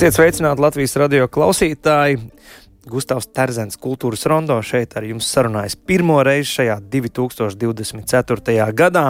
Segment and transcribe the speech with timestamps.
[0.00, 2.14] Esiet sveicināti Latvijas radio klausītāji!
[2.90, 8.66] Gustavs Terzens, kultūras rondo šeit ar jums sarunājas pirmo reizi šajā 2024.
[8.76, 9.04] gadā,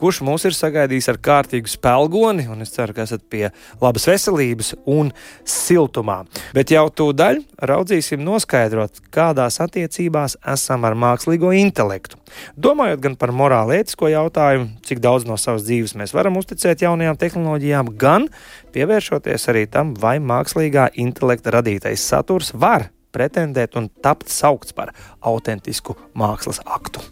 [0.00, 3.46] kurš mūs ir sagaidījis ar kārtīgu spēlgoni, un es ceru, ka esat pie
[3.80, 5.12] labas veselības un
[5.46, 6.22] siltumā.
[6.56, 12.18] Bet jau tūdaļ raudzīsim noskaidrot, kādās attiecībās esam ar mākslīgo intelektu.
[12.58, 17.18] Domājot gan par morāli ētisko jautājumu, cik daudz no savas dzīves mēs varam uzticēt jaunajām
[17.20, 18.28] tehnoloģijām, gan
[18.74, 25.96] pievēršoties arī tam, vai mākslīgā intelekta radītais saturs var pretendēt un tapt saukts par autentisku
[26.14, 27.02] mākslas aktu.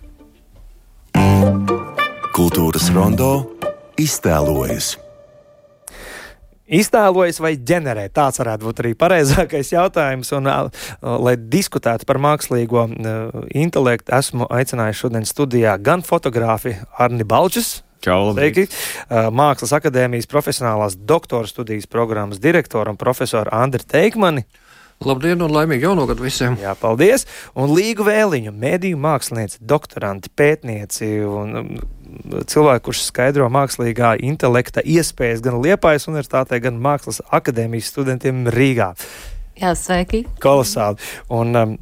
[2.34, 3.32] Kultūras rondo
[3.98, 4.94] iztēlojas.
[6.68, 8.10] Iztēlojas vai ģenerē?
[8.12, 10.28] Tāds varētu būt arī pareizākais jautājums.
[10.36, 10.50] Un,
[11.00, 12.84] lai diskutētu par mākslīgo
[13.56, 17.78] intelektu, esmu aicinājis šodien studijā gan fotografu Arni Balčus.
[18.04, 18.68] Čau, Sveiki!
[19.34, 24.44] Mākslas akadēmijas profesionālās doktora studijas programmas direktoru un profesoru Andriu Teikmani.
[25.06, 26.56] Labdien un laimīgu jauno gadu visiem!
[26.58, 27.22] Jā, paldies!
[27.54, 31.68] Un Līgu Vēliņu, mediju mākslinieci, doktoranti, pētnieci un um,
[32.50, 38.90] cilvēki, kurš skaidro mākslīgā intelekta iespējas gan Liepājas universitātē, gan Mākslas akadēmijas studentiem Rīgā.
[39.62, 40.24] Jā, sveiki!
[40.42, 40.98] Kolosāli!
[41.30, 41.78] Un, um,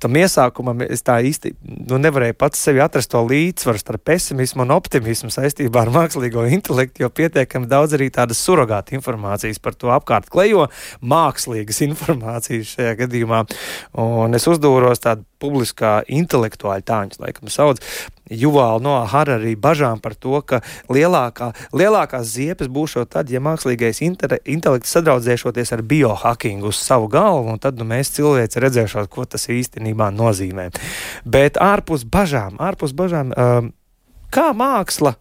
[0.00, 1.52] tam iesākumam es tā īsti
[1.90, 7.04] nu, nevarēju pats sevi atrast to līdzsvaru starp pesimismu un optimismu saistībā ar mākslīgo intelektu,
[7.04, 10.68] jo pietiekami daudz arī tādas surrogāta informācijas par to apkārt klejo,
[11.00, 13.44] mākslīgas informācijas šajā gadījumā.
[14.00, 17.82] Un es uzdūros tādu publiskā intelektuāļa tāņus, laikam sauc,
[18.30, 20.60] Juvāla no Hararī bažām par to, ka
[20.92, 27.58] lielākā, lielākās ziepes būs tad, ja mākslīgais intelekts sadraudzēšoties ar biohackingu uz savu galvu, un
[27.58, 30.68] tad nu, mēs cilvēci redzēšot, ko tas īstenībā nozīmē.
[31.26, 33.72] Bet ārpus bažām, ārpus bažām, um,
[34.30, 35.16] kā māksla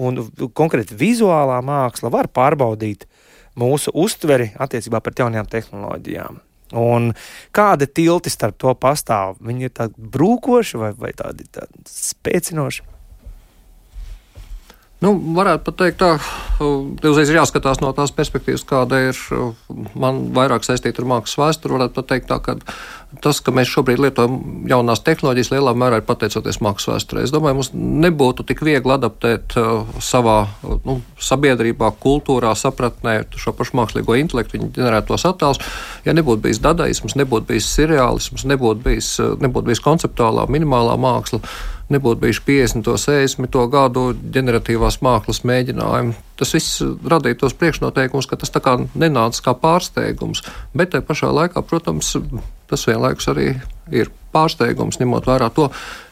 [0.00, 0.20] un
[0.56, 3.08] konkrēti vizuālā māksla var pārbaudīt
[3.60, 6.40] mūsu uztveri attiecībā pret jaunajām tehnoloģijām.
[6.76, 7.10] Un
[7.56, 9.38] kāda tilti starp to pastāv?
[9.42, 12.86] Viņi ir tādi brūkoši vai, vai tādi, tādi spēcinoši?
[15.00, 19.20] Nu, varētu pat teikt, tā uzreiz ir jāskatās no tās perspektīvas, kāda ir
[19.96, 21.78] man vairāk saistīta ar mākslas vēsturi.
[21.78, 22.56] Varētu pat teikt, tā, ka
[23.24, 24.36] tas, ka mēs šobrīd lietojam
[24.68, 27.24] jaunās tehnoloģijas, lielā mērā ir pateicoties mākslas vēsturē.
[27.24, 29.56] Es domāju, mums nebūtu tik viegli adaptēt
[30.04, 30.36] savā
[30.84, 35.64] nu, sabiedrībā, kultūrā, sapratnē šo pašu mākslīgo intelektu, viņa ģenerētos attēlus.
[36.04, 41.40] Ja nebūtu bijis dadaisms, nebūtu bijis seriālisms, nebūtu bijis, nebūtu bijis konceptuālā, minimālā māksla
[41.90, 46.14] nebūtu bijuši 50, 60 gadu generatīvās mākslas mēģinājumi.
[46.40, 51.32] Tas viss radīja tos priekšnoteikumus, ka tas tā kā nenāca kā pārsteigums, bet tajā pašā
[51.34, 52.14] laikā, protams,
[52.70, 53.48] tas vienlaikus arī
[53.90, 55.68] ir pārsteigums, ņemot vērā to,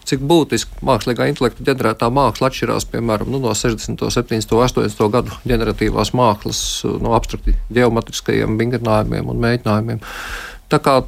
[0.09, 6.15] cik būtiski mākslīgā intelekta ģenerētā māksla atšķirās piemēram nu, no 60, 70, 80 gadu generatīvās
[6.17, 6.63] mākslas,
[7.03, 10.03] no abstrakti geometriskajiem vingrinājumiem un mēģinājumiem.
[10.73, 10.99] Tā kā,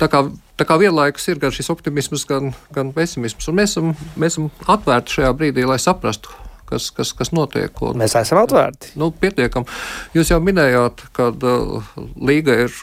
[0.00, 0.24] tā kā
[0.54, 3.48] Tā kā vienlaikus ir gan šis optimisms, gan, gan pesimisms.
[3.50, 6.30] Un mēs esam, mēs esam atvērti šajā brīdī, lai saprastu,
[6.70, 7.74] kas, kas, kas notiek.
[7.82, 8.94] Un, mēs esam atvērti.
[9.00, 9.66] Nu, pietiekam.
[10.14, 12.78] Jūs jau minējāt, ka uh, Līga ir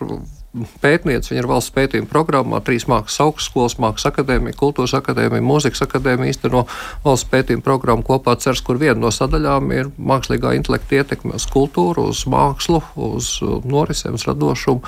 [0.84, 6.34] pētniece, viņa ir valsts pētījuma programmā, trīs mākslas augstskolas, mākslas akadēmija, kultūras akadēmija, mūzikas akadēmija
[6.34, 6.66] īsteno
[7.06, 12.10] valsts pētījuma programmu kopā cers, kur viena no sadaļām ir mākslīgā intelekta ietekme uz kultūru,
[12.12, 14.84] uz mākslu, uz norisēm, uz radošumu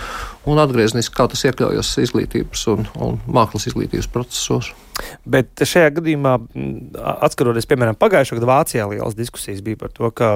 [0.49, 4.73] un atgriezniski, kā tas iekļaujas izglītības un, un mākslas izglītības procesos.
[5.25, 6.35] Bet šajā gadījumā,
[7.25, 10.35] atskatoties, piemēram, pagājušā gada Vācijā, lielas diskusijas bija par to, ka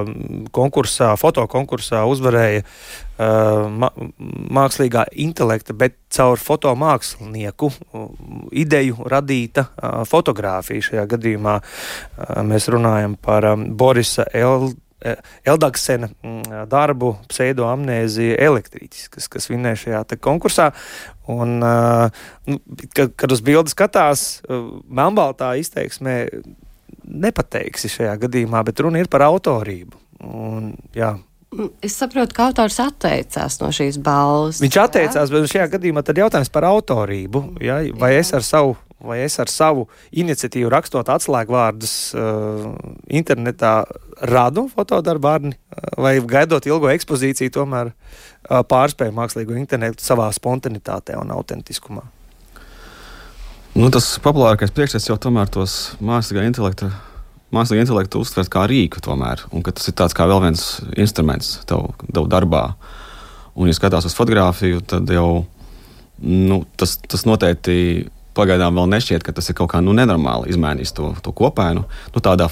[0.56, 3.92] konkursā, fotokonkursā uzvarēja uh,
[4.58, 7.70] mākslīgā intelekta, bet caur fotomākslinieku
[8.64, 10.90] ideju radīta uh, fotografija.
[10.90, 14.72] Šajā gadījumā uh, mēs runājam par um, Borisa L.
[15.46, 16.10] Eldaksena
[16.70, 20.72] darbu pseidoamnēzija elektrītis, kas, kas vinnēja šajā konkursā.
[21.30, 22.58] Un, nu,
[22.96, 24.26] kad, kad uz bildi skatās,
[24.90, 26.18] melnbaltā izteiksmē
[27.08, 30.02] nepateiksi šajā gadījumā, bet runa ir par autorību.
[30.26, 31.14] Un, jā,
[31.82, 34.60] Es saprotu, ka autors atteicās no šīs balvas.
[34.62, 35.34] Viņš atteicās, jā?
[35.34, 37.44] bet šajā gadījumā tad jautājums par autorību.
[37.64, 37.80] Jā?
[37.98, 38.26] Vai jā.
[38.26, 39.86] es ar savu vai es ar savu
[40.18, 42.72] iniciatīvu rakstot atslēgvārdus uh,
[43.14, 43.74] internetā
[44.26, 51.34] radu fotodarbārni, uh, vai gaidot ilgo ekspozīciju, tomēr uh, pārspēju mākslīgo internetu savā spontanitātē un
[51.36, 52.08] autentiskumā.
[53.78, 56.90] Nu, tas populārākais priekšstats jau tomēr tos mākslīgā intelekta.
[57.56, 60.64] Mākslīgā intelekta uztver kā rīku, tomēr, un tas ir tāds kā vēl viens
[61.00, 62.74] instruments tev, tev darbā.
[63.56, 65.46] Un, ja skatās uz fotografiju, tad jau
[66.20, 68.08] nu, tas, tas noteikti
[68.38, 71.86] pagaidām vēl nešķiet, ka tas ir kaut kā nu, nenormāli izmainījis to, to kopainu.
[72.14, 72.50] Nu, tādā,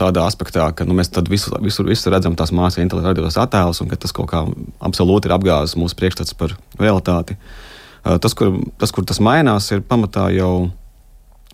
[0.00, 3.90] tādā aspektā, ka nu, mēs visur, visur, visur redzam tās mākslas intelektu radītos attēlus, un
[3.90, 4.44] ka tas kaut kā
[4.78, 7.36] absolūti ir apgāzis mūsu priekšstats par realitāti.
[8.00, 10.70] Tas kur, tas, kur tas mainās, ir pamatā jau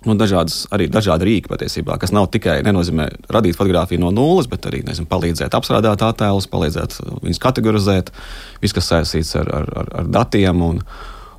[0.06, 4.69] nu, dažādas, arī dažādi rīki patiesībā, kas nav tikai nenozīmē radīt fotografiju no nulles, bet
[4.70, 8.12] arī nezinu, palīdzēt apstrādāt attēlus, palīdzēt viņus kategorizēt,
[8.62, 10.62] viss, kas saistīts ar, ar, ar, ar datiem.
[10.62, 10.81] Un,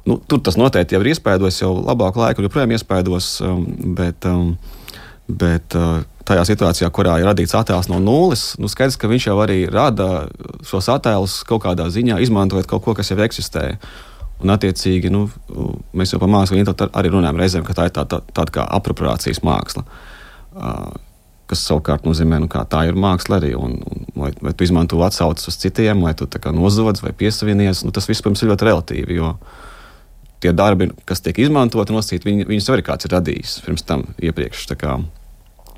[0.09, 3.63] nu, tur tas noteikti jau ir iespējams, jau labāku laiku joprojām iespējams, um,
[3.97, 4.53] bet, um,
[5.27, 9.37] bet uh, tajā situācijā, kurā ir radīts attēls no nulles, nu, skaidrs, ka viņš jau
[9.43, 10.27] arī rada
[10.67, 13.69] šos attēlus kaut kādā ziņā, izmantojot kaut ko, kas jau eksistē.
[14.37, 15.25] Un, attiecīgi, nu,
[15.97, 19.41] mēs jau par mākslu arī runājam reizēm, ka tā ir tā, tā, tāda kā apropriācijas
[19.45, 19.81] māksla.
[20.57, 20.91] Uh,
[21.49, 23.53] kas savukārt nozīmē, nu, ka tā ir māksla arī.
[23.57, 27.93] Un, un, vai, vai tu izmanto atsauces uz citiem, vai tu nozodzi vai piesavienies, nu,
[27.95, 29.17] tas viss, protams, ir ļoti relatīvi.
[29.17, 29.33] Jo
[30.43, 34.67] tie darbi, kas tiek izmantoti, nosīt, viņi, viņus arī kāds ir radījis pirms tam iepriekš.
[34.71, 34.97] Tā kā,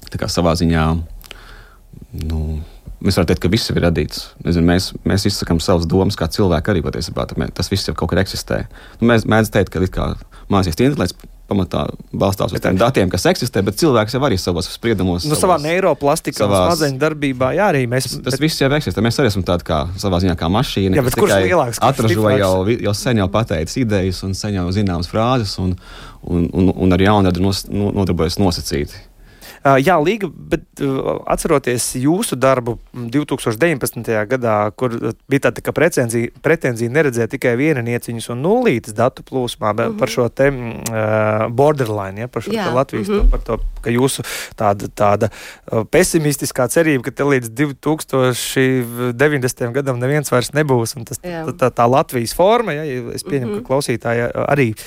[0.09, 0.85] tā kā savā ziņā.
[2.25, 2.41] Nu,
[2.99, 4.25] Mēs varam teikt, ka viss ir radīts.
[4.43, 7.29] Nezinu, mēs, mēs izsakām savas domas, kā cilvēki arī patiesībā.
[7.55, 8.65] Tas viss jau kaut kur eksistē.
[8.99, 10.11] Nu, mēs mēdzam teikt, ka
[10.51, 15.25] mākslinieks intelekts pamatā balstās uz tiem datiem, kas eksistē, bet cilvēks jau arī savos spriedumos.
[15.29, 16.67] Nu, savā neiroplastikā, savās...
[16.67, 18.09] smadzeņu darbībā, jā, arī mēs.
[18.09, 18.43] Tas, tas bet...
[18.45, 19.03] viss jau eksistē.
[19.05, 20.99] Mēs arī esam tādi kā savā ziņā kā mašīna.
[20.99, 21.81] Jā, bet kurš lielāks?
[21.89, 22.53] Atražoja jau,
[22.85, 25.75] jau sen jau pateicis idejas un sen jau zināmas frāzes un,
[26.21, 29.08] un, un, un ar jaunadu nos, nodarbojas nosacīti.
[29.59, 30.79] Jā, Līga, bet
[31.27, 34.07] atceroties jūsu darbu 2019.
[34.31, 34.95] gadā, kur
[35.29, 39.97] bija tāda pretenzija, pretenzija neredzēt tikai viena nieciņas un nulītes datu plūsmā, mm -hmm.
[39.99, 40.55] par šo te uh,
[41.51, 43.23] borderline, ja, par šo Latvijas, mm -hmm.
[43.23, 44.23] to, par to, ka jūsu
[44.55, 45.29] tāda, tāda
[45.91, 49.71] pesimistiskā cerība, ka te līdz 2090.
[49.71, 52.83] gadam neviens vairs nebūs, un tas, tā, tā, tā Latvijas forma, ja,
[53.13, 53.63] es pieņemu, mm -hmm.
[53.63, 54.79] ka klausītāji arī uh,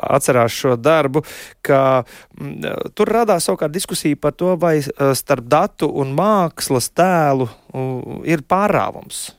[0.00, 1.22] atcerās šo darbu,
[1.62, 2.04] ka
[2.40, 2.60] m,
[2.94, 7.48] tur radās savukārt diskusija diskusija par to, vai eh, starp datu un mākslas tēlu
[8.24, 9.34] ir pārāvums.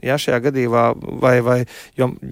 [0.00, 0.82] Ja šajā gadījumā,
[1.20, 1.58] vai, vai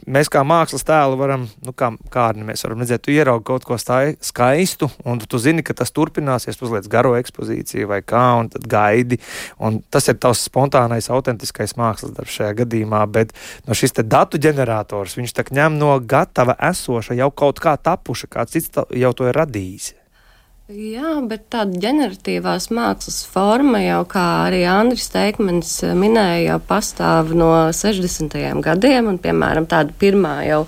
[0.08, 3.76] mēs kā mākslas tēlu varam, nu, kā kārni mēs varam redzēt, tu ieraugi kaut ko
[3.76, 8.64] stai, skaistu, un tu zini, ka tas turpināsies, uzliec garo ekspozīciju vai kā, un tad
[8.64, 9.20] gaidi.
[9.60, 13.36] Un tas ir tavs spontānais, autentiskais mākslas darbs šajā gadījumā, bet
[13.68, 18.32] no šis te datu ģenerators, viņš tā ņem no gatava esoša, jau kaut kā tapuša,
[18.32, 19.97] kāds cits jau to ir radījis.
[20.68, 27.48] Jā, bet tāda ģeneratīvās mākslas forma jau, kā arī Andris Teikmens minēja, jau pastāv no
[27.72, 28.36] 60.
[28.66, 30.60] gadiem, un, piemēram, tāda pirmā jau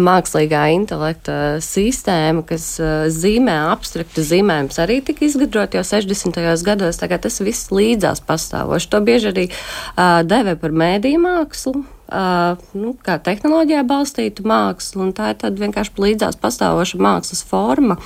[0.00, 2.78] mākslīgā intelekta sistēma, kas
[3.12, 6.40] zīmē abstraktu zīmējumus, arī tika izgudrot jau 60.
[6.64, 8.88] gados, tagad tas viss līdzās pastāvoši.
[8.88, 15.32] To bieži arī uh, deve par mēdīju mākslu nu, kā tehnoloģijā balstītu mākslu, un tā
[15.32, 17.96] ir tāda vienkārši līdzās pastāvoša mākslas forma.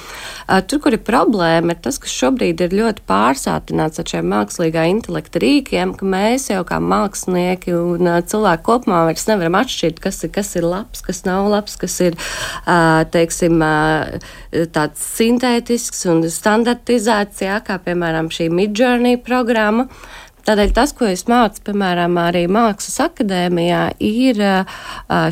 [0.70, 5.43] Tur, kur ir problēma, ir tas, ka šobrīd ir ļoti pārsātināts ar šiem mākslīgā intelekta
[5.43, 10.55] rīkiem, ka mēs jau kā mākslinieki un cilvēki kopumā vairs nevaram atšķirt, kas ir, kas
[10.59, 12.19] ir labs, kas nav labs, kas ir,
[13.14, 13.64] teiksim,
[14.76, 19.88] tāds sintētisks un standartizēts, jā, kā piemēram šī Midjourney programma.
[20.47, 24.76] Tādēļ tas, ko es mācu, piemēram, arī Mākslas akadēmijā, ir uh,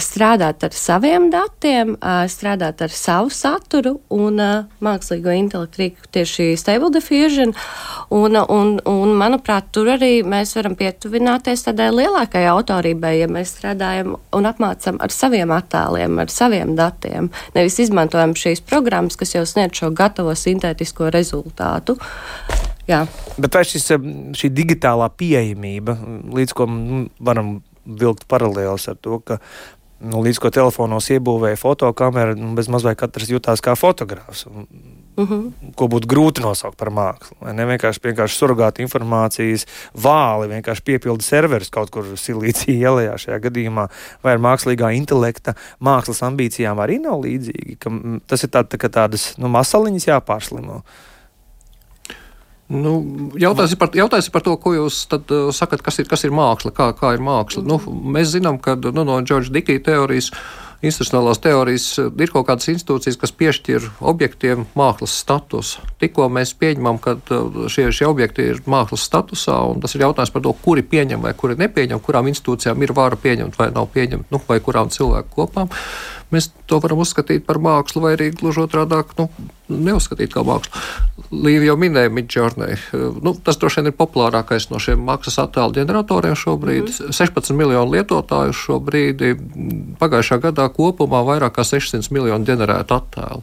[0.03, 6.49] strādāt ar saviem datiem, uh, strādāt ar savu saturu un uh, mākslīgo intelektu rīku tieši
[6.59, 7.55] Stable Diffusion.
[8.11, 14.17] Un, un, un, manuprāt, tur arī mēs varam pietuvināties tādai lielākai autorībai, ja mēs strādājam
[14.35, 17.31] un apmācam ar saviem attēliem, ar saviem datiem.
[17.55, 22.01] Nevis izmantojam šīs programmas, kas jau sniedz šo gatavo sintētisko rezultātu.
[22.89, 23.05] Jā.
[23.41, 23.87] Bet vai šis,
[24.37, 25.97] šī digitālā pieejamība,
[26.35, 26.69] līdz ko
[27.25, 29.39] varam vilkt paralēlus ar to, ka
[30.05, 34.45] nu, līdz ko telefonos iebūvēja fotokameru, nu, bez mazliet katrs jutās kā fotogrāfs.
[34.51, 34.67] Un,
[35.17, 35.73] uh -huh.
[35.77, 37.37] Ko būtu grūti nosaukt par mākslu.
[37.53, 43.89] Ne vienkārši, vienkārši surrogāta informācijas vāli, vienkārši piepildu serverus kaut kur silīcija ielā šajā gadījumā,
[44.23, 47.79] vai ar mākslīgā intelekta mākslas ambīcijām arī nav līdzīgi.
[48.27, 50.83] Tas ir tā, tā, tādas nu, masaliņas jāpārslimo.
[52.75, 52.95] Nu,
[53.39, 56.27] jautājums, ir par, jautājums ir par to, ko jūs tad, uh, sakat, kas ir, kas
[56.27, 57.65] ir māksla, kā, kā ir māksla.
[57.67, 60.33] Nu, mēs zinām, ka nu, no Džordža Dikija teorijas,
[60.85, 65.77] institucionālās teorijas uh, ir kaut kādas institūcijas, kas piešķir objektiem mākslas status.
[66.03, 70.35] Tikko mēs pieņemam, ka uh, šie, šie objekti ir mākslas statusā, un tas ir jautājums
[70.35, 74.29] par to, kuri pieņem vai kuri nepieņem, kurām institūcijām ir vara pieņemt vai nav pieņemt,
[74.35, 75.73] nu, vai kurām cilvēku kopām
[76.35, 79.29] mēs to varam uzskatīt par mākslu, vai arī gluži otrādi nu,
[79.69, 80.83] neuzskatīt kā mākslu.
[81.45, 82.77] Līva jau minēja Midjourney.
[83.25, 86.91] Nu, tas droši vien ir populārākais no šiem maksas attēlu ģeneratoriem šobrīd.
[86.91, 87.17] Mm -hmm.
[87.21, 89.25] 16 miljonu lietotāju šobrīd.
[89.99, 93.43] Pagājušā gadā kopumā vairāk kā 600 miljonu ģenerētu attēlu.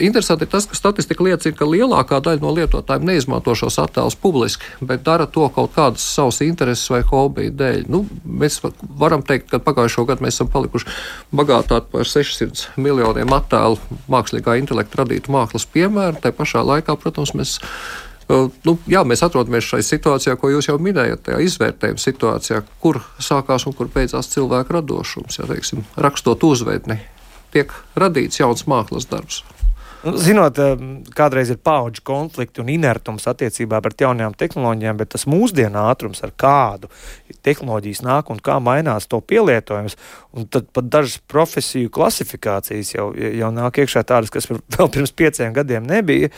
[0.00, 4.64] Interesanti ir tas, ka statistika liecina, ka lielākā daļa no lietotājiem neizmanto šos attēlus publiski,
[4.80, 7.82] bet dara to kaut kādas savas intereses vai hobiju dēļ.
[7.92, 10.88] Nu, mēs varam teikt, ka pagājušo gadu mēs esam palikuši
[11.36, 13.76] bagātāki par 600 miljoniem attēlu
[14.08, 16.22] mākslīgā intelekta radītu mākslas piemēru.
[16.24, 17.58] Tā pašā laikā, protams, mēs
[18.64, 23.66] nu, jā, mēs atrodamies šajā situācijā, ko jūs jau minējat, tajā izvērtējuma situācijā, kur sākās
[23.68, 25.40] un kur beidzās cilvēka radošums.
[25.40, 27.00] Jā, teiksim, rakstot uzvedni,
[27.54, 29.42] tiek radīts jauns mākslas darbs.
[30.00, 30.56] Nu, zinot,
[31.12, 36.32] kādreiz ir paudžu konflikti un inertums attiecībā pret jaunajām tehnoloģijām, bet tas mūsdienu ātrums, ar
[36.40, 36.88] kādu
[37.44, 39.98] tehnoloģijas nāk un kā mainās to pielietojums,
[40.36, 45.52] un tad pat dažas profesiju klasifikācijas jau, jau nāk iekšā tādas, kas vēl pirms pieciem
[45.56, 46.32] gadiem nebija.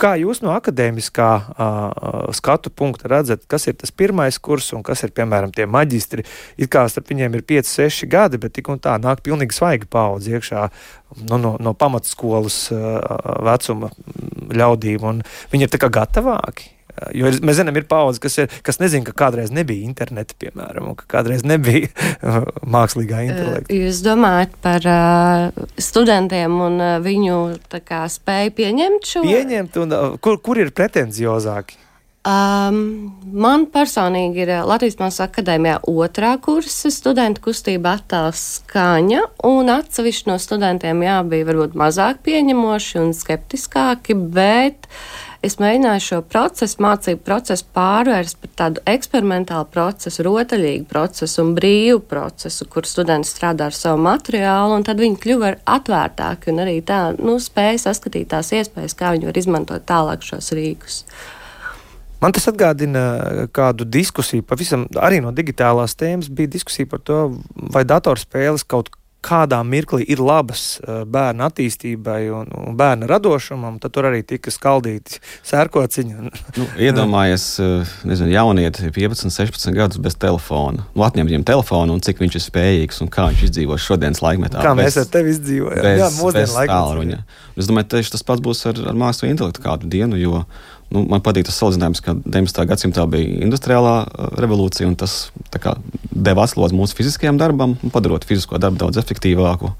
[0.00, 5.04] Kā jūs no akadēmiskā uh, skatu punkta redzat, kas ir tas pirmais kurs un kas
[5.04, 6.24] ir, piemēram, tie maģistri?
[6.56, 9.92] It kā starp viņiem ir 5, 6 gadi, bet tik un tā nāk pilnīgi svaigi
[9.92, 10.68] paudze iekšā
[11.22, 13.00] no, no, no pamatskolas uh,
[13.46, 13.90] vecuma
[14.54, 15.24] ļaudīm.
[15.52, 16.74] Viņi ir tā kā gatavāki.
[17.10, 20.92] Jo ir, mēs zinām, ir paudze, kas, ir, kas nezina, ka kādreiz nebija interneta, piemēram,
[20.92, 21.90] un ka kādreiz nebija
[22.76, 23.74] mākslīgā intelekta.
[23.74, 27.40] Jūs domājat par uh, studentiem un uh, viņu
[27.74, 29.24] kā, spēju pieņemt šo?
[29.26, 31.80] Pieņemt, un uh, kur, kur ir pretenziozāki?
[32.24, 39.68] Um, man personīgi ir eh, Latvijas Mākslas akadēmijā otrā kursa studenta kustība attēls skaņa, un
[39.68, 44.88] atsevišķi no studentiem jā, bija varbūt mazāk pieņemoši un skeptiskāki, bet
[45.44, 52.00] es mēģināju šo procesu, mācību procesu pārvērst par tādu eksperimentālu procesu, rotaļīgu procesu un brīvu
[52.08, 57.04] procesu, kur studenti strādā ar savu materiālu, un tad viņi kļuva atvērtāki un arī tā,
[57.20, 61.02] nu, spēja saskatīt tās iespējas, kā viņi var izmantot tālāk šos rīkus.
[62.24, 63.00] Man tas atgādina
[63.52, 67.18] kādu diskusiju, pavisam arī no digitālās tēmas bija diskusija par to,
[67.74, 68.88] vai datorspēles kaut
[69.24, 74.52] kādā mirklī ir labas eh, bērnu attīstībai un, un bērnu radošumam, tad tur arī tika
[74.52, 76.16] skaldīti sērkociņi.
[76.58, 80.86] Nu, iedomājies, eh, nezinu, jaunieti 15, 16 gadus bez telefona.
[80.92, 84.62] Nu, atņemt viņam telefonu un cik viņš ir spējīgs un kā viņš izdzīvo šodienas laikmetā.
[84.64, 85.82] Kā bez, mēs ar tevi izdzīvojam?
[85.88, 87.24] Bez, Jā, mūsdienu laikmetā.
[87.54, 90.44] Es domāju, tieši tas pats būs ar, ar mākslu intelektu kādu dienu, jo
[90.94, 92.60] Nu, man patīk tas salīdzinājums, ka 19.
[92.70, 95.74] gadsimtā bija industriālā uh, revolūcija, un tas kā,
[96.14, 99.74] deva atslodzi mūsu fiziskajam darbam, padarot fizisko darbu daudz efektīvāku.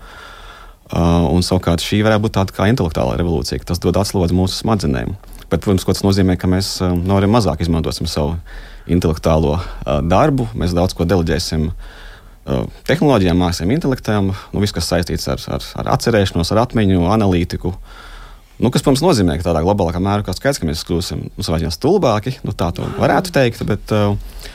[0.95, 4.61] Uh, un savukārt šī varētu būt tāda kā intelektuālā revolūcija, ka tas dod atslodzi mūsu
[4.61, 5.15] smadzenēm.
[5.49, 8.37] Bet, protams, tas nozīmē, ka mēs uh, no arī mazāk izmantosim savu
[8.91, 15.25] intelektuālo uh, darbu, mēs daudz ko deleģēsim uh, tehnoloģijām, māksliem, intelektam, nu, viss, kas saistīts
[15.33, 17.73] ar, ar, ar atcerēšanos, ar atmiņu, analītiku.
[18.61, 21.73] Nu, kas, protams, nozīmē, ka tādā globālākā mērā skaidrs, ka mēs kļūsim nu, savā ziņā
[21.75, 22.37] stulbāki.
[22.47, 22.69] Nu, tā
[23.01, 24.15] varētu teikt, bet uh,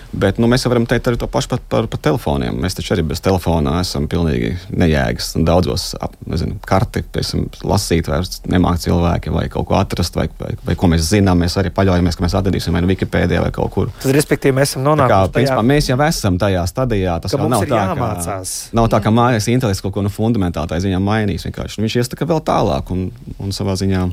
[0.10, 2.56] Bet nu, mēs varam teikt arī to pašu par, par, par telefoniem.
[2.64, 5.36] Mēs taču arī bez telefona esam pilnīgi nejēgas.
[5.46, 5.92] Daudzos
[6.26, 10.90] nezinu, karti, piemēram, lasīt, vairs nemāk cilvēki vai kaut ko atrast, vai, vai, vai ko
[10.90, 11.44] mēs zinām.
[11.44, 13.92] Mēs arī paļaujamies, ka mēs atradīsim vai nu Wikipēdijā vai kaut kur.
[14.02, 15.36] Tad, respektīvi, mēs esam nonākuši tajā...
[15.38, 17.20] principā, mēs jau esam tajā stadijā.
[17.22, 18.40] Tas jau nav tā, ka,
[18.82, 21.46] nav tā, ka mājas intelekts kaut ko nu fundamentālā ziņā mainīs.
[21.46, 21.86] Vienkārši.
[21.86, 24.08] Viņš ies tā kā vēl tālāk un, un savā ziņā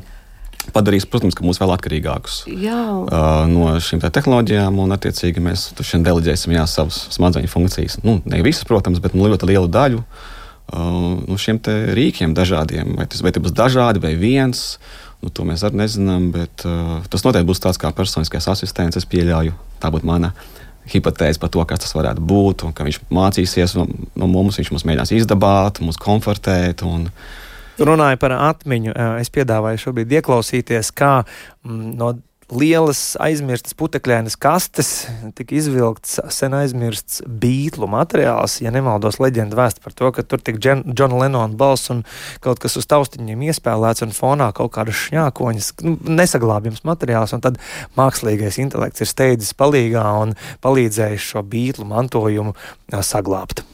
[0.75, 6.67] padarīs, protams, mūs vēl atkarīgākus uh, no šīm tehnoloģijām, un attiecīgi mēs šodien deleģēsim jā,
[6.71, 8.01] savas smadzeņu funkcijas.
[8.07, 10.83] Nu, ne visas, protams, bet nu, ļoti lielu daļu uh,
[11.23, 11.61] no šiem
[11.99, 12.97] rīkiem dažādiem.
[12.99, 14.77] Vai tas vai būs dažādi vai viens.
[15.23, 18.99] Nu, to mēs arī nezinām, bet uh, tas noteikti būs tāds kā personiskais asistents.
[18.99, 20.35] Es pieļauju, tā būtu mana
[20.87, 25.17] hipotēze par to, kas tas varētu būt, viņš mācīsies no, no mums, viņš mums mēģinās
[25.17, 26.85] izdabāt, mūs komfortēt.
[26.87, 27.46] Un, uh,
[27.77, 28.95] Runāju par atmiņu.
[29.21, 32.15] Es piedāvāju šobrīd ieklausīties, kā mm, no
[32.53, 34.91] lielas aizmirstas putekļainas kastes
[35.39, 38.61] tika izvilkts sen aizmirsts beiglu materiāls.
[38.63, 42.05] Ja nemaldos, leģenda vēsta par to, ka tur tika Džona Lenona balss un
[42.45, 47.35] kaut kas uz taustiņiem iespēlēts un fonā kaut kādas šņākoņas, nu, nesaglābjams materiāls.
[47.37, 47.61] Un tad
[47.99, 52.55] mākslīgais intelekts ir steidzis palīgā un palīdzējis šo beiglu mantojumu
[53.03, 53.67] saglabāt.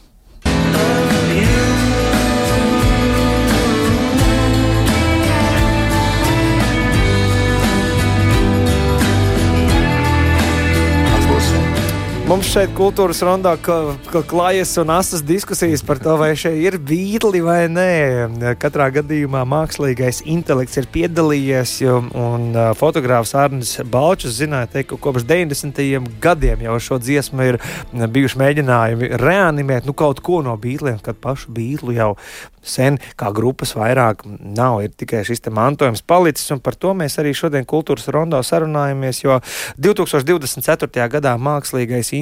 [12.33, 17.67] Mums šeit kultūras rondā klājas un asas diskusijas par to, vai šeit ir vītli vai
[17.69, 18.55] nē.
[18.57, 26.09] Katrā gadījumā mākslīgais intelekts ir piedalījies, un fotogrāfs Arnis Balčs zināja, teikt, ka kopš 90.
[26.25, 27.61] gadiem jau šo dziesmu ir
[27.93, 32.15] bijuši mēģinājumi reanimēt nu, kaut ko no bītliem, kad pašu bītlu jau
[32.62, 34.81] sen kā grupas vairāk nav.
[34.87, 39.41] Ir tikai šis mantojums palicis, un par to mēs arī šodien kultūras rondā sarunājamies, jo
[39.83, 41.09] 2024.
[41.12, 42.22] gadā mākslīgais intelekts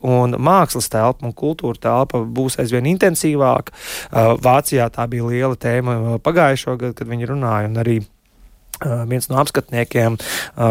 [0.00, 3.74] un mākslas telpa un kultūra telpa būs aizvien intensīvāka.
[4.42, 8.02] Vācijā tā bija liela tēma pagājušo gadu, kad viņi runāja un arī
[9.08, 10.18] viens no apskatniekiem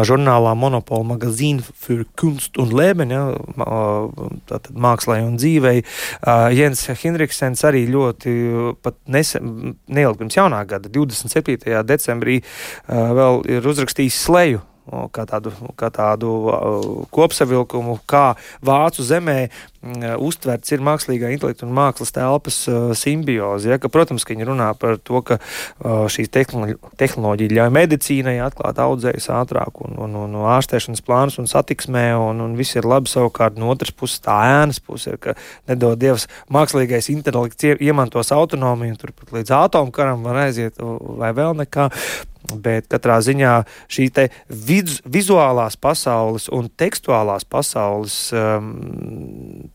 [0.06, 3.24] žurnālā Monopola magazīna für Kunst un Leben, ja,
[4.46, 5.82] tātad mākslai un dzīvei.
[6.54, 8.36] Jens Hinriksens arī ļoti
[8.78, 11.82] pat nesen, neilgi pirms jaunā gada, 27.
[11.82, 12.38] decembrī,
[12.86, 14.62] vēl ir uzrakstījis sleju
[15.14, 16.32] kā tādu, kā tādu
[17.14, 19.48] kopsavilkumu, kā vācu zemē
[20.22, 22.58] uztverts ir mākslīgā intelekta un mākslas telpas
[22.98, 23.70] simbioze.
[23.70, 25.38] Ja, ka, protams, ka viņi runā par to, ka
[26.12, 32.08] šīs tehnoloģija ļauj medicīnai atklāt audzējus ātrāk un, un, un, un ārstēšanas plānus un satiksmē,
[32.20, 33.10] un, un viss ir labi.
[33.10, 35.36] Savukārt no otras puses tā ēnas puse ir, ka
[35.70, 41.90] nedod Dievs mākslīgais intelekts iemantos autonomiju, turpat līdz atomkaram var aiziet vai vēl nekā.
[42.46, 43.52] Bet katrā ziņā
[43.90, 44.04] šī
[44.46, 48.68] viz, vizuālās pasaules un tekstuālās pasaules um,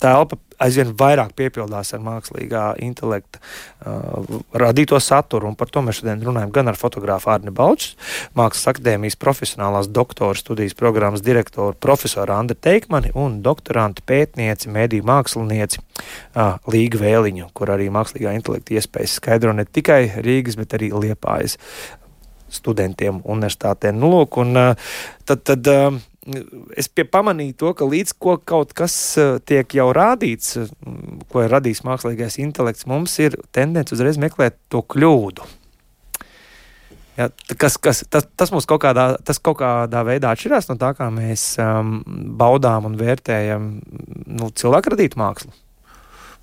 [0.01, 5.49] telpa aizvien vairāk piepildās ar mākslīgā intelekta uh, radīto saturu.
[5.49, 7.95] Un par to mēs šodien runājam gan ar fotografu Arni Balčs,
[8.37, 15.81] Mākslas akadēmijas profesionālās doktora studijas programmas direktoru profesoru Andru Teikmani un doktorantu pētnieci, mediju mākslinieci
[15.81, 21.57] uh, Līga Vēliņu, kur arī mākslīgā intelekta iespējas skaidro ne tikai Rīgas, bet arī Liepājas
[22.51, 23.93] studentiem universitātē.
[23.95, 24.57] Nu, lūk, un,
[25.23, 25.69] tad, tad
[26.77, 28.93] es pamanīju to, ka līdz ko kaut kas
[29.49, 30.59] tiek jau rādīts,
[31.31, 35.47] ko ir radījis mākslīgais intelekts, mums ir tendence uzreiz meklēt to kļūdu.
[37.19, 37.27] Ja,
[37.59, 41.09] kas, kas, tas, tas mums kaut kādā, tas kaut kādā veidā atšķirās no tā, kā
[41.13, 41.99] mēs um,
[42.39, 43.67] baudām un vērtējam
[44.31, 45.51] nu, cilvēku radītu mākslu.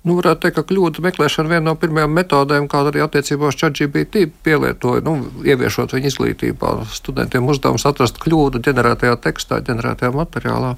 [0.07, 4.29] Nu, varētu teikt, ka kļūdu meklēšana viena no pirmajām metodēm, kāda arī attiecībā uz ChatGPT
[4.45, 6.71] pielietoja, nu, ieviešot viņu izglītībā.
[6.95, 10.71] Studentiem uzdevums atrast kļūdu ģenerētajā tekstā, ģenerētajā materiālā.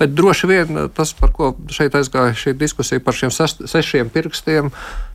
[0.00, 4.72] Bet droši vien tas, par ko šeit aizgāja šī diskusija par šiem sešiem pirkstiem,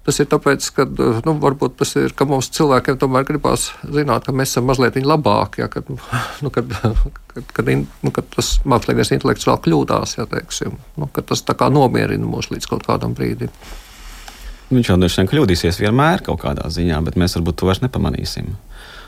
[0.08, 4.32] Tas ir tāpēc, ka nu, varbūt tas ir, ka mums cilvēkiem tomēr gribās zināt, ka
[4.32, 5.90] mēs esam mazliet labāki, ja, kad,
[6.44, 6.72] nu, kad,
[7.34, 11.44] kad, kad, nu, kad tas mākslīgais intelekts vēl kļūdās, ja teiksim, nu, tas
[11.76, 13.52] nomierina mūs līdz kaut kādam brīdim.
[14.68, 18.56] Viņš jau droši vien kļūdīsies vienmēr kaut kādā ziņā, bet mēs varbūt to vairs nepamanīsim.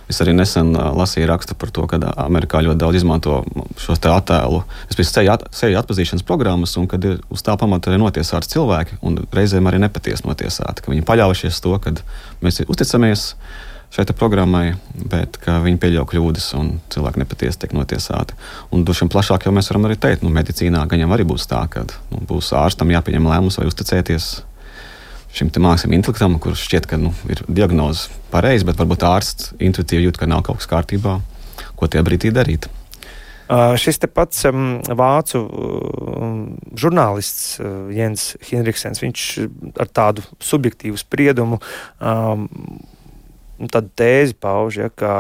[0.10, 3.44] Es arī nesen lasīju rakstu par to, ka Amerikā ļoti daudz izmanto
[3.78, 5.46] šos attēlu, seju at,
[5.84, 10.26] atpazīšanas programmas, un kad ir uz tā pamata arī notiesāti cilvēki, un reizēm arī nepatiesi
[10.26, 11.94] notiesāti, ka viņi paļaujušies to, ka
[12.42, 13.28] mēs uzticamies
[13.94, 14.76] šai programmai,
[15.10, 18.38] bet viņi pieļauj kļūdas un cilvēki nepatiesi tiek notiesāti.
[18.74, 21.50] Un droši vien plašāk jau mēs varam arī teikt, nu, medicīnā gan jau arī būs
[21.50, 24.30] tā, ka nu, būs ārstam jāpieņem lēmums vai uzticēties
[25.36, 30.20] šim māksliniekam, intelektam, kurš šķiet, ka nu, ir diagnoze pareiza, bet varbūt ārsts intuitīvi jūt,
[30.20, 31.20] ka nav kaut kas kārtībā,
[31.80, 32.70] ko tajā brīdī darīt.
[33.50, 36.42] Uh, šis pats um, vācu um,
[36.78, 39.24] žurnālists uh, Jens Henriksens, viņš
[39.82, 42.46] ar tādu subjektīvu spriedumu um,
[43.74, 45.12] tādu tēzi pauž, ja, ka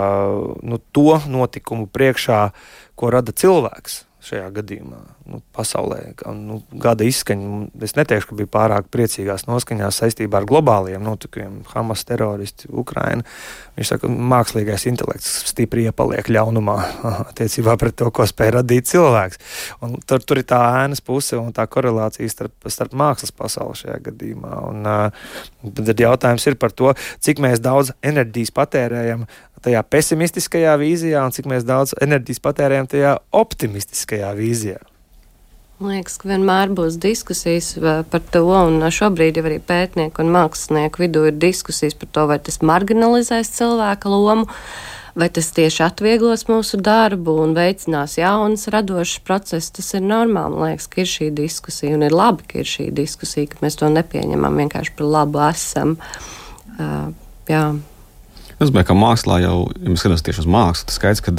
[0.61, 2.51] nu, to notikumu priekšā,
[2.93, 4.99] ko rada cilvēks, šajā gadījumā.
[5.29, 10.47] Nu, pasaulē kā, nu, gada izskaņa, es neteikšu, ka bija pārāk priecīgās noskaņās saistībā ar
[10.49, 13.23] globāliem notikumiem, Hamas teroristi, Ukraina.
[13.77, 16.77] Viņš saka, ka mākslīgais intelekts stipri iepaliek ļaunumā
[17.29, 19.39] attiecībā pret to, ko spēj radīt cilvēks.
[19.85, 23.99] Un tur, tur ir tā ēnas puse un tā korelācija starp, starp mākslas pasauli šajā
[24.09, 24.55] gadījumā.
[24.69, 26.91] Un, uh, tad jautājums ir par to,
[27.23, 29.27] cik mēs daudz enerģijas patērējam
[29.63, 34.79] tajā pesimistiskajā vīzijā un cik daudz enerģijas patērējam tajā optimistiskajā vīzijā.
[35.79, 40.31] Man liekas, ka vienmēr būs diskusijas uh, par to, un šobrīd jau arī pētnieku un
[40.33, 44.49] mākslinieku vidū ir diskusijas par to, vai tas marginalizēs cilvēka lomu,
[45.15, 49.71] vai tas tieši atvieglos mūsu darbu un veicinās jaunas radošas procesus.
[49.77, 50.59] Tas ir normāli.
[50.59, 53.79] Man liekas, ka ir šī diskusija, un ir labi, ka ir šī diskusija, ka mēs
[53.79, 55.95] to nepieņemam vienkārši par labu esam.
[56.75, 57.15] Uh,
[57.47, 57.63] jā.
[58.59, 61.31] Es domāju, ka mākslā jau, ja mēs skatāmies tieši uz mākslu, tas skaidrs, ka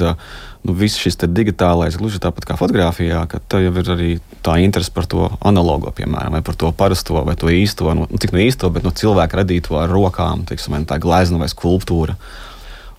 [0.64, 4.12] nu, viss šis digitālais, gluži tāpat kā fotografijā, ka tev jau ir arī
[4.44, 8.32] tā interese par to analogo, piemēram, vai par to parasto, vai to īsto, nu, tik
[8.32, 12.16] no īsto, bet no cilvēka radīto ar rokām, teiksim, tā glezna vai skulptūra.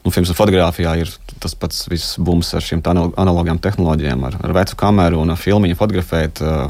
[0.06, 1.10] Nu, filmas un fotografijā ir
[1.42, 6.42] tas pats viss bums ar šīm analogām tehnoloģijām, ar, ar vecu kameru un filmu fotografēt.
[6.46, 6.70] Uh,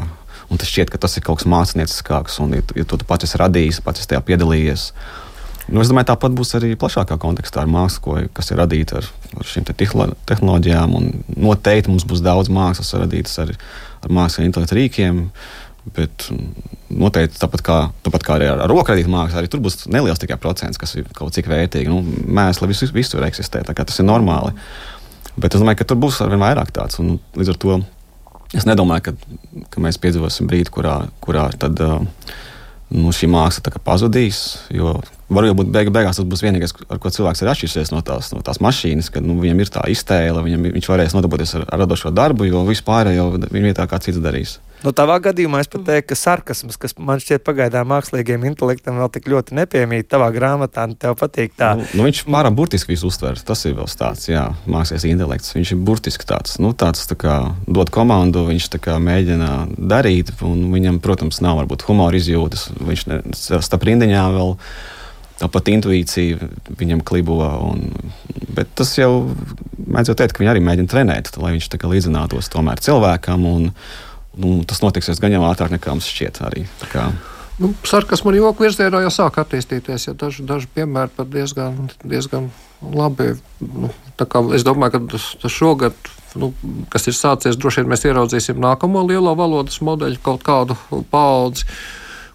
[0.52, 3.28] un tas šķiet, ka tas ir kaut kas mākslinieckāks, un ja, ja tu, tu pats
[3.28, 4.88] esi radījis, pats esi tajā piedalījies.
[4.92, 5.31] Uh,
[5.69, 9.47] Nu, es domāju, tāpat būs arī plašākā kontekstā ar mākslu, kas ir radīta ar, ar
[9.47, 10.95] šīm te tehnoloģijām.
[11.38, 13.54] Noteikti mums būs daudz mākslas radītas ar,
[14.02, 15.28] ar mākslas intelektu rīkiem.
[15.95, 16.28] Bet
[16.93, 20.21] noteikti tāpat kā, tāpat kā arī ar, ar roku radītu mākslu, arī tur būs neliels
[20.21, 21.89] tikai procents, kas ir kaut cik vērtīgi.
[21.89, 24.54] Nu, Mēsli visur, visur eksistē, tas ir normāli.
[25.38, 27.00] Bet es domāju, ka tur būs arvien vairāk tāds.
[27.02, 27.82] Un, līdz ar to
[28.52, 29.12] Es nedomāju, ka,
[29.71, 31.80] ka mēs piedzīvosim brīdi, kurā, kurā tad,
[32.91, 34.41] nu, šī māksla pazudīs.
[34.76, 34.97] Jo
[35.32, 38.62] varbūt beig beigās tas būs vienīgais, ar ko cilvēks ir atšķirsies no tās, no tās
[38.63, 42.50] mašīnas, kad nu, viņam ir tā iztēle, viņam, viņš varēs nodarboties ar, ar radošo darbu,
[42.50, 44.60] jo vispār jau viņa vietā kā cits darīs.
[44.82, 49.12] Nu, tavā gadījumā es pat teiktu, ka sarkasms, kas man šķiet pagaidām mākslīgiem intelektam vēl
[49.13, 51.76] tik ļoti nepiemīt, tavā grāmatā tev patīk tā.
[51.78, 53.38] Nu, nu, viņš pārāk burtiski visu uztver.
[53.46, 55.54] Tas ir vēl tāds, jā, mākslīgais intelekts.
[55.54, 57.36] Viņš ir burtiski tāds, nu, tāds tā kā
[57.70, 62.72] dod komandu, viņš kā, mēģina darīt, un viņam, protams, nav varbūt humora izjūtas.
[62.82, 64.58] Viņš ne, starp rindiņām vēl.
[65.41, 67.39] Tāpat intuīcija viņam klibo.
[67.71, 67.89] Un,
[68.54, 69.32] bet tas jau
[69.82, 73.45] mēdz jau teikt, ka viņi arī mēģina trenēt, lai viņš līdzinātos tomēr cilvēkam.
[73.49, 73.69] Un,
[74.38, 76.41] nu, tas notiksies gan jau ātrāk nekā mums šķiet.
[76.47, 76.65] Arī,
[77.62, 80.10] nu, Sarkasmu un joku virzienā jau sāk attīstīties.
[80.10, 82.49] Ja daži, daži piemēri pat diezgan, diezgan
[82.82, 83.34] labi.
[83.62, 83.91] Nu,
[84.56, 85.08] es domāju,
[85.41, 85.97] ka šogad,
[86.38, 86.51] nu,
[86.93, 90.77] kas ir sācies, droši vien mēs ieraudzīsim nākamo lielo valodas modeļu, kaut kādu
[91.13, 91.67] paudzi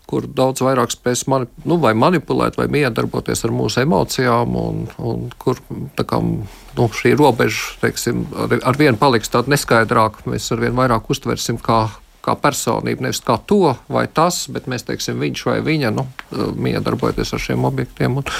[0.06, 5.26] kur daudz vairāk spēs mani, nu, vai manipulēt, vai miedarboties ar mūsu emocijām, un, un
[5.42, 5.58] kur
[5.98, 10.28] kā, nu, šī robeža teiksim, ar, ar vienu paliks tāda neskaidrāka.
[10.30, 11.88] Mēs ar vien vairāk uztversim kā,
[12.22, 16.06] kā personību, nevis kā to vai tas, bet mēs teiksim viņš vai viņa, nu,
[16.54, 18.22] miedarbojoties ar šiem objektiem.
[18.22, 18.30] Un,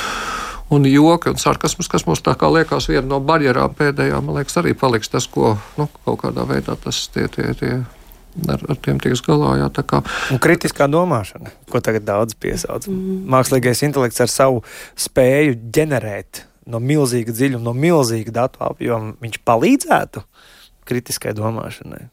[0.71, 4.63] un joki un sarkasms, kas mums tā kā liekas viena no barjerām pēdējā, man liekas,
[4.63, 7.75] arī paliks tas, ko nu, kaut kādā veidā tas tie, tie, tie
[8.49, 9.55] ar, ar tiem tiks galā.
[9.61, 10.03] Jā, kā...
[10.35, 12.89] Un kritiskā domāšana, ko tagad daudz piesauc.
[12.91, 13.23] Mm.
[13.33, 14.63] Mākslīgais intelekts ar savu
[15.01, 20.23] spēju ģenerēt no milzīga dziļuma, no milzīga datu apjoma, viņš palīdzētu
[20.87, 22.05] kritiskai domāšanai.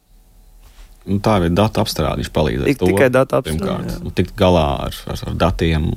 [1.04, 2.22] Nu, tā ir datu apstrāde.
[2.22, 3.98] Viņš palīdz Tik, to, tikai datu apstrāde.
[4.00, 5.90] Nu, tikt galā ar, ar, ar datiem.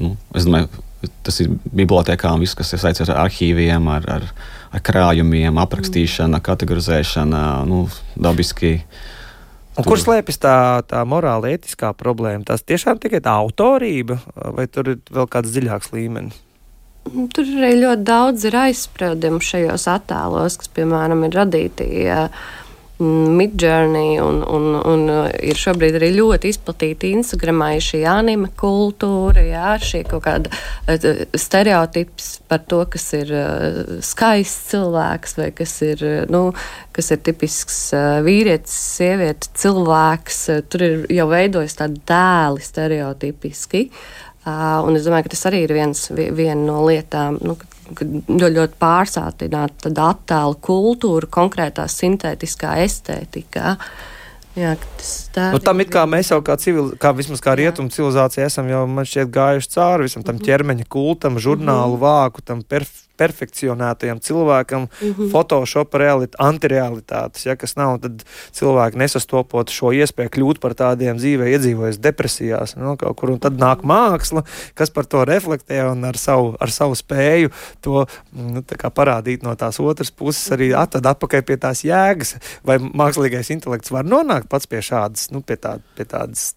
[0.00, 0.70] Nu, es domāju,
[1.26, 4.24] tas ir bibliotekām, viss, kas ir saistīts ar arhīviem, ar, ar,
[4.74, 7.84] ar krājumiem, aprakstīšana, kategorizēšana, nu,
[8.16, 8.78] dabiski.
[8.80, 9.12] Uh,
[9.74, 9.86] Un.
[9.88, 10.56] Kur slēpjas tā,
[10.86, 12.46] tā morāla, etiskā problēma?
[12.46, 14.20] Tas tiešām tikai tā autorība,
[14.54, 16.36] vai tur ir vēl kāds dziļāks līmenis?
[17.04, 21.88] Tur arī ļoti daudz ir aizspriedumu šajos attēlos, kas, piemēram, ir radīti.
[22.06, 22.28] Ja
[22.98, 29.72] Midjourney un, un, un uh, ir šobrīd arī ļoti izplatīta Instagramā šī anime kultūra, jā,
[29.82, 36.06] šī kaut kāda uh, stereotips par to, kas ir uh, skaists cilvēks vai kas ir,
[36.30, 36.44] nu,
[36.94, 37.80] kas ir tipisks
[38.22, 40.40] vīrietis, sieviete, cilvēks.
[40.70, 43.88] Tur ir jau veidojas tādi dēli stereotipiski.
[44.44, 47.56] Un es domāju, ka tas arī ir viens, viena no lietām, nu,
[47.90, 53.76] ļoti, ļoti pārsātināta attēlu kultūra, konkrētā sintētiskā estētikā.
[54.54, 54.76] Jā,
[55.50, 57.10] nu, tam ir kā mēs jau kā, civil, kā,
[57.42, 60.46] kā rietumu civilizācija esam jau, šķiet, gājuši cauri visam tam mhm.
[60.46, 62.04] ķermeņa kultam, žurnālu mm -hmm.
[62.06, 65.30] vāku, tam perf perfekcionētajam cilvēkam, mm -hmm.
[65.30, 71.48] Photoshop realitāte, antirealitātes, ja, kas nav, tad cilvēki nesastopot šo iespēju kļūt par tādiem dzīvē,
[71.54, 76.04] iedzīvojas depresijās, no, nu, kaut kur, un tad nāk māksla, kas par to reflektē un
[76.04, 77.50] ar savu, ar savu spēju
[77.80, 78.62] to nu,
[78.94, 84.04] parādīt no tās otras puses, arī atad atpakaļ pie tās jēgas, vai mākslīgais intelekts var
[84.04, 86.54] nonākt pats pie šādas, nu, pie, tā, pie tādas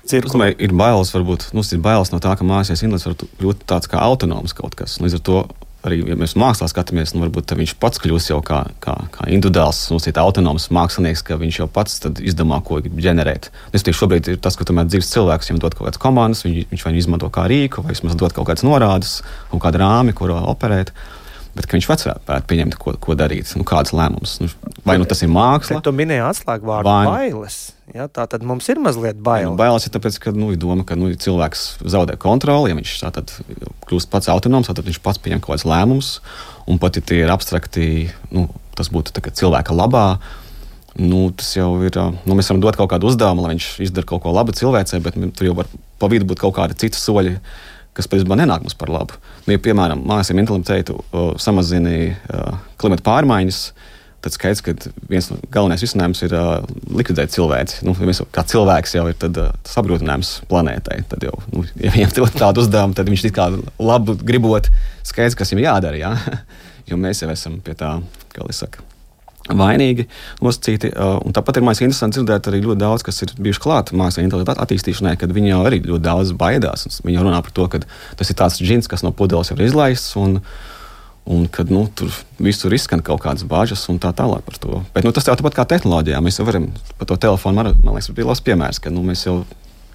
[0.00, 3.66] Es domāju, ir bailes, varbūt nu, ir bailes no tā, ka mākslinieks intelekts var kļūt
[3.68, 4.96] tāds kā autonoms kaut kas.
[5.02, 5.42] Līdz ar to
[5.86, 9.82] arī, ja mēs mākslā skatāmies, nu, varbūt viņš pats kļūs jau kā, kā, kā individuāls,
[9.92, 13.50] nu, autonoms mākslinieks, ka viņš jau pats izdomā, ko ģenerēt.
[13.76, 16.68] Es tieši šobrīd ir tas, ka tomēr dzīves cilvēks viņam dod kaut kādas komandas, viņš,
[16.72, 19.16] viņš vai izmanto kā rīku, vai vismaz dod kaut kādas norādes,
[19.52, 20.92] kaut kādu rāmi, kuru operēt.
[21.56, 24.36] Bet viņš pats varētu pieņemt, ko, ko darīt, nu, kādas lēmumus.
[24.42, 24.48] Nu,
[24.86, 25.80] vai nu tas ir māksla?
[25.82, 27.04] Tu minēji atslēgvārdu vai...
[27.08, 27.58] bailes.
[27.90, 29.48] Ja, tā tad mums ir mazliet bail.
[29.50, 32.70] Nu, bailes ir tāpēc, ka nu, doma, ka nu, cilvēks zaudē kontroli.
[32.70, 33.32] Ja viņš tātad
[33.90, 36.12] kļūst pats autonoms, tad viņš pats pieņem kaut kādus lēmumus.
[36.70, 37.88] Un pat ja tie ir abstrakti,
[38.30, 38.46] nu,
[38.78, 40.06] tas būtu cilvēka labā.
[41.00, 41.98] Nu, tas jau ir.
[42.26, 45.18] Nu, mēs varam dot kaut kādu uzdevumu, lai viņš izdara kaut ko labu cilvēcei, bet
[45.34, 47.36] tur jau var pa vidu būt kaut kādi citi soļi,
[47.96, 49.16] kas patiesībā nenāk mums par labu.
[49.46, 51.00] Nu, ja, piemēram, mākslinieks intelektu
[51.42, 53.62] samazina uh, klimata pārmaiņas,
[54.20, 54.74] tad skaidrs, ka
[55.08, 56.60] viens no galvenais risinājums ir uh,
[56.92, 57.80] likvidēt cilvēci.
[57.88, 61.00] Nu, ja mēs kā cilvēks jau ir tad, uh, tas apgrūtinājums planētai.
[61.10, 63.48] Tad jau, nu, ja viņam ir tāda uzdevuma, tad viņš kā
[63.80, 64.70] labi gribot,
[65.08, 66.00] skaidrs, kas viņam jādara.
[66.00, 66.14] Jā?
[66.90, 67.96] jo mēs jau esam pie tā,
[68.34, 68.84] kā lai saka.
[69.48, 70.04] Vainīgi
[70.44, 70.90] nosacīti.
[70.92, 74.64] Uh, tāpat ir mākslinieks interesanti dzirdēt arī ļoti daudz, kas ir bijuši klāti mākslinieku intelektu
[74.66, 77.00] attīstīšanai, kad viņi jau arī ļoti daudz baidās.
[77.06, 77.80] Viņi runā par to, ka
[78.20, 80.12] tas ir tāds džins, kas no pudeles jau ir izlaists.
[80.20, 80.42] Un,
[81.30, 82.08] Un kad nu, tur
[82.42, 84.80] visur izskan kaut kādas bāžas un tā tālāk par to.
[84.94, 86.18] Bet nu, tas jau tāpat kā tehnoloģijā.
[86.24, 86.64] Mēs jau varam
[86.98, 89.36] par to telefonu, man, man liekas, bija labs piemērs, ka nu, mēs jau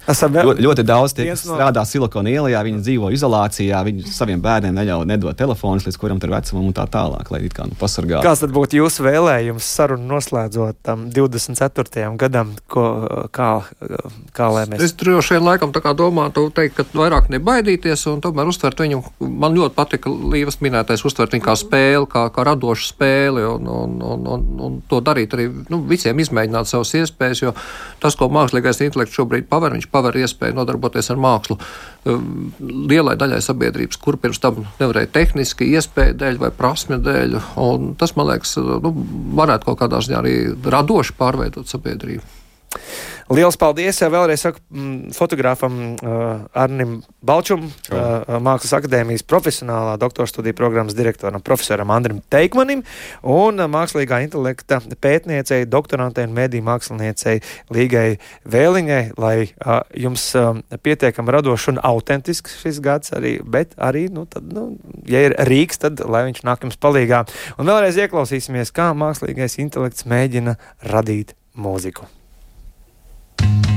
[0.06, 4.74] ļoti, ļoti daudz tie, kas no- strādā Silikona ielā, viņi dzīvo izolācijā, viņi saviem bērniem
[4.76, 8.22] neļauj nedot telefonus, līdz kuram tur vecumam un tā tālāk, lai it kā nu, pasargātu.
[8.26, 12.16] Kāds tad būtu jūsu vēlējums sarunu noslēdzot tam 24.
[12.16, 12.86] gadam, ko,
[13.34, 13.50] kā,
[14.32, 18.22] kā lai mēs Es droši vien laikam tā kā domātu, teikt, ka vairāk nebaidīties un
[18.22, 19.02] tomēr uztvert viņu.
[19.20, 23.98] Man ļoti patika Līvas minētais, uztvert viņu kā spēli, kā, kā radošu spēli un, un,
[24.02, 27.54] un, un, un to darīt arī nu, visiem izmēģināt savas iespējas, jo
[28.02, 33.40] tas, ko mākslīgais intelekts šobrīd paver, viņš paver iespēju nodarboties ar mākslu um, lielai daļai
[33.44, 37.38] sabiedrības, kur pirms tam nevarēja tehniski, iespēju dēļ vai prasme dēļ.
[38.00, 38.92] Tas, man liekas, nu,
[39.38, 42.24] varētu kaut kādā ziņā arī radoši pārveidot sabiedrību.
[43.26, 43.98] Liels paldies!
[43.98, 51.42] Vēlreiz saku mm, fotogrāfam uh, Arnim Balčum, uh, Mākslas akadēmijas profesionālā doktora studiju programmas direktoram,
[51.42, 52.84] profesoram Andrim Teikmanim
[53.26, 57.40] un uh, mākslīgā intelekta pētniecei, doktorantei un mēdī māksliniecei
[57.74, 64.04] Līgai Vēliņai, lai uh, jums um, pietiekami radošs un autentisks šis gads arī, bet arī,
[64.06, 64.68] nu, tad, nu,
[65.10, 67.24] ja ir rīks, tad lai viņš nāk jums palīgā.
[67.58, 70.54] Un vēlreiz ieklausīsimies, kā mākslīgais intelekts mēģina
[70.94, 72.06] radīt mūziku.
[73.42, 73.75] you